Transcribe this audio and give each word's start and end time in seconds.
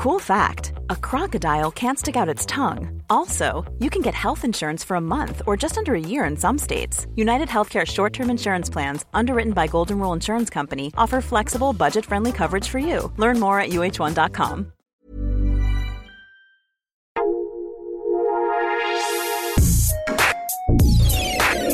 Cool 0.00 0.18
fact 0.18 0.72
a 0.88 0.96
crocodile 0.96 1.70
can't 1.70 1.98
stick 1.98 2.16
out 2.16 2.26
its 2.26 2.46
tongue. 2.46 3.02
Also, 3.10 3.70
you 3.80 3.90
can 3.90 4.00
get 4.00 4.14
health 4.14 4.46
insurance 4.46 4.82
for 4.82 4.94
a 4.94 5.00
month 5.00 5.42
or 5.46 5.58
just 5.58 5.76
under 5.76 5.94
a 5.94 6.00
year 6.00 6.24
in 6.24 6.38
some 6.38 6.56
states. 6.56 7.06
United 7.16 7.48
Healthcare 7.48 7.86
short 7.86 8.14
term 8.14 8.30
insurance 8.30 8.70
plans, 8.70 9.04
underwritten 9.12 9.52
by 9.52 9.66
Golden 9.66 9.98
Rule 9.98 10.14
Insurance 10.14 10.48
Company, 10.48 10.90
offer 10.96 11.20
flexible, 11.20 11.74
budget 11.74 12.06
friendly 12.06 12.32
coverage 12.32 12.66
for 12.66 12.78
you. 12.78 13.12
Learn 13.18 13.38
more 13.38 13.60
at 13.60 13.72
uh1.com. 13.72 14.72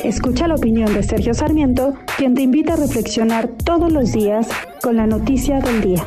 Escucha 0.03 0.49
la 0.49 0.57
opinión 0.57 0.93
de 0.95 1.05
Sergio 1.05 1.33
Sarmiento, 1.33 1.97
quien 2.17 2.35
te 2.35 2.43
invita 2.43 2.73
a 2.73 2.77
reflexionar 2.77 3.57
todos 3.65 3.93
los 3.93 4.11
días 4.11 4.49
con 4.83 4.97
la 4.97 5.07
noticia 5.07 5.61
del 5.61 5.81
día. 5.81 6.05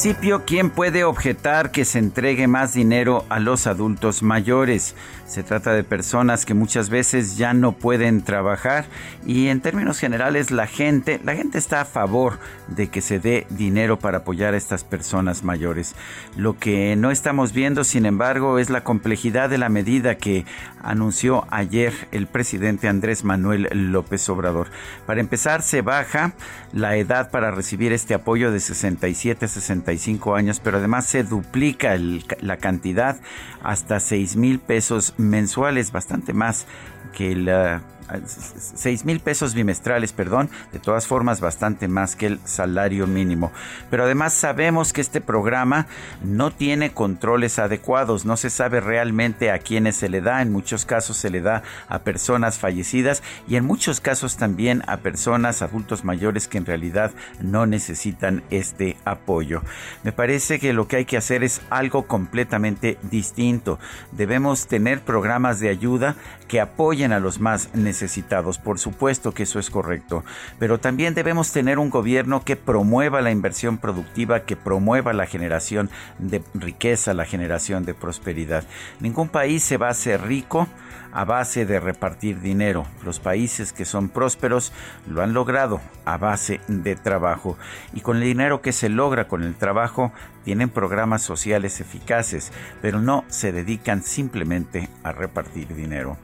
Principio, 0.00 0.44
¿quién 0.46 0.70
puede 0.70 1.02
objetar 1.02 1.72
que 1.72 1.84
se 1.84 1.98
entregue 1.98 2.46
más 2.46 2.72
dinero 2.72 3.24
a 3.30 3.40
los 3.40 3.66
adultos 3.66 4.22
mayores? 4.22 4.94
Se 5.26 5.42
trata 5.42 5.72
de 5.72 5.82
personas 5.82 6.46
que 6.46 6.54
muchas 6.54 6.88
veces 6.88 7.36
ya 7.36 7.52
no 7.52 7.72
pueden 7.72 8.22
trabajar 8.22 8.86
y 9.26 9.48
en 9.48 9.60
términos 9.60 9.98
generales 9.98 10.52
la 10.52 10.68
gente, 10.68 11.20
la 11.24 11.34
gente 11.34 11.58
está 11.58 11.80
a 11.80 11.84
favor 11.84 12.38
de 12.68 12.88
que 12.88 13.00
se 13.00 13.18
dé 13.18 13.46
dinero 13.50 13.98
para 13.98 14.18
apoyar 14.18 14.54
a 14.54 14.56
estas 14.56 14.84
personas 14.84 15.42
mayores. 15.42 15.96
Lo 16.36 16.56
que 16.56 16.94
no 16.94 17.10
estamos 17.10 17.52
viendo, 17.52 17.82
sin 17.82 18.06
embargo, 18.06 18.60
es 18.60 18.70
la 18.70 18.84
complejidad 18.84 19.50
de 19.50 19.58
la 19.58 19.68
medida 19.68 20.16
que 20.16 20.46
anunció 20.80 21.44
ayer 21.50 21.92
el 22.12 22.26
presidente 22.26 22.88
Andrés 22.88 23.24
Manuel 23.24 23.68
López 23.72 24.28
Obrador. 24.28 24.68
Para 25.06 25.20
empezar, 25.20 25.62
se 25.62 25.82
baja 25.82 26.32
la 26.72 26.96
edad 26.96 27.30
para 27.30 27.50
recibir 27.50 27.92
este 27.92 28.14
apoyo 28.14 28.52
de 28.52 28.60
67 28.60 29.44
a 29.44 29.48
60 29.96 30.36
años, 30.36 30.60
pero 30.60 30.78
además 30.78 31.06
se 31.06 31.24
duplica 31.24 31.96
la 32.40 32.56
cantidad 32.56 33.16
hasta 33.62 34.00
6 34.00 34.36
mil 34.36 34.58
pesos 34.58 35.14
mensuales, 35.16 35.92
bastante 35.92 36.32
más 36.32 36.66
que 37.12 37.34
la 37.34 37.82
6 38.24 39.04
mil 39.04 39.20
pesos 39.20 39.54
bimestrales, 39.54 40.12
perdón, 40.12 40.48
de 40.72 40.78
todas 40.78 41.06
formas 41.06 41.40
bastante 41.40 41.88
más 41.88 42.16
que 42.16 42.26
el 42.26 42.40
salario 42.44 43.06
mínimo. 43.06 43.52
Pero 43.90 44.04
además 44.04 44.32
sabemos 44.32 44.92
que 44.92 45.00
este 45.00 45.20
programa 45.20 45.86
no 46.22 46.50
tiene 46.50 46.92
controles 46.92 47.58
adecuados, 47.58 48.24
no 48.24 48.36
se 48.36 48.50
sabe 48.50 48.80
realmente 48.80 49.50
a 49.50 49.58
quiénes 49.58 49.96
se 49.96 50.08
le 50.08 50.20
da, 50.20 50.42
en 50.42 50.52
muchos 50.52 50.84
casos 50.84 51.16
se 51.16 51.30
le 51.30 51.40
da 51.40 51.62
a 51.88 52.00
personas 52.00 52.58
fallecidas 52.58 53.22
y 53.46 53.56
en 53.56 53.64
muchos 53.64 54.00
casos 54.00 54.36
también 54.36 54.82
a 54.86 54.98
personas 54.98 55.62
adultos 55.62 56.04
mayores 56.04 56.48
que 56.48 56.58
en 56.58 56.66
realidad 56.66 57.12
no 57.40 57.66
necesitan 57.66 58.42
este 58.50 58.96
apoyo. 59.04 59.62
Me 60.02 60.12
parece 60.12 60.58
que 60.58 60.72
lo 60.72 60.88
que 60.88 60.96
hay 60.96 61.04
que 61.04 61.16
hacer 61.16 61.44
es 61.44 61.60
algo 61.70 62.06
completamente 62.06 62.98
distinto. 63.02 63.78
Debemos 64.12 64.66
tener 64.66 65.00
programas 65.00 65.60
de 65.60 65.68
ayuda 65.68 66.16
que 66.48 66.60
apoyen 66.60 67.12
a 67.12 67.20
los 67.20 67.40
más 67.40 67.74
necesitados. 67.74 68.58
Por 68.58 68.78
supuesto 68.78 69.32
que 69.32 69.42
eso 69.44 69.58
es 69.58 69.70
correcto, 69.70 70.24
pero 70.58 70.78
también 70.78 71.14
debemos 71.14 71.52
tener 71.52 71.78
un 71.78 71.90
gobierno 71.90 72.44
que 72.44 72.56
promueva 72.56 73.20
la 73.20 73.30
inversión 73.30 73.78
productiva, 73.78 74.40
que 74.40 74.56
promueva 74.56 75.12
la 75.12 75.26
generación 75.26 75.90
de 76.18 76.42
riqueza, 76.54 77.14
la 77.14 77.24
generación 77.24 77.84
de 77.84 77.94
prosperidad. 77.94 78.64
Ningún 79.00 79.28
país 79.28 79.62
se 79.62 79.76
va 79.76 79.88
a 79.88 79.92
hacer 79.92 80.22
rico 80.22 80.68
a 81.12 81.24
base 81.24 81.66
de 81.66 81.80
repartir 81.80 82.40
dinero. 82.40 82.86
Los 83.04 83.18
países 83.18 83.72
que 83.72 83.84
son 83.84 84.08
prósperos 84.08 84.72
lo 85.06 85.22
han 85.22 85.32
logrado 85.32 85.80
a 86.04 86.16
base 86.16 86.60
de 86.68 86.96
trabajo. 86.96 87.56
Y 87.92 88.00
con 88.00 88.18
el 88.18 88.24
dinero 88.24 88.60
que 88.60 88.72
se 88.72 88.88
logra 88.88 89.28
con 89.28 89.42
el 89.42 89.54
trabajo, 89.68 90.12
tienen 90.44 90.70
programas 90.70 91.20
sociales 91.20 91.78
eficaces, 91.82 92.52
pero 92.80 93.02
no 93.02 93.26
se 93.28 93.52
dedican 93.52 94.02
simplemente 94.02 94.88
a 95.02 95.12
repartir 95.12 95.74
dinero. 95.74 96.16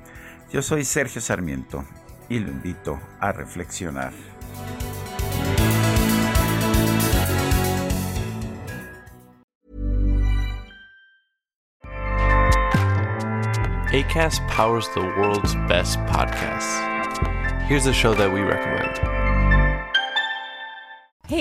Yo 0.50 0.62
soy 0.62 0.82
Sergio 0.82 1.20
Sarmiento 1.20 1.84
y 2.30 2.38
lo 2.38 2.50
invito 2.50 2.98
a 3.20 3.32
reflexionar. 3.32 4.14
ACAST 13.92 14.40
powers 14.48 14.88
the 14.94 15.00
world's 15.18 15.54
best 15.68 15.98
podcasts. 16.06 16.80
Here's 17.68 17.86
a 17.86 17.92
show 17.92 18.14
that 18.14 18.32
we 18.32 18.40
recommend. 18.40 19.23